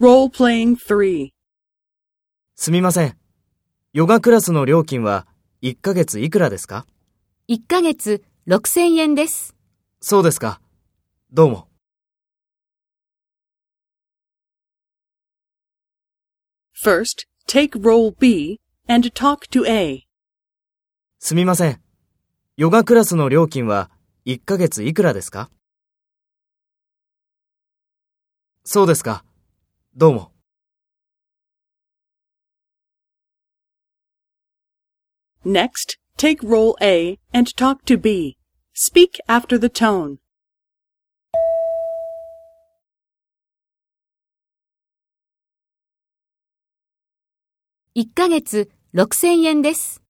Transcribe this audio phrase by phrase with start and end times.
[0.00, 1.30] Role-playing 3.
[2.54, 3.18] すみません。
[3.92, 5.26] ヨガクラスの料金は
[5.62, 6.86] 1ヶ月いくらですか
[7.48, 9.56] ？1ヶ月6000円です。
[10.00, 10.60] そうですか。
[11.32, 11.68] どうも。
[16.80, 20.06] First, take role B and talk to A.
[21.18, 21.82] すみません。
[22.56, 23.90] ヨガクラスの料金は
[24.26, 25.50] 1ヶ月いくらですか？
[28.62, 29.24] そうですか。
[29.97, 30.31] どうも。
[35.45, 38.37] Next, take role A and talk to B.
[38.73, 40.17] Speak after the tone.
[47.95, 50.01] 1ヶ月6000円です。